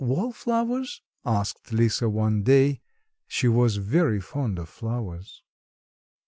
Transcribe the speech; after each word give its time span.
"Wall 0.03 0.31
flowers?" 0.31 1.03
asked 1.27 1.71
Lisa 1.71 2.09
one 2.09 2.41
day, 2.41 2.81
she 3.27 3.47
was 3.47 3.75
very 3.77 4.19
fond 4.19 4.57
of 4.57 4.67
flowers.... 4.67 5.43